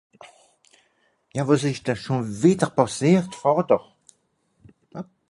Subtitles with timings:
[1.35, 3.81] Ja, wàs ìsch denn schùn wìdder pàssiert, Vàter?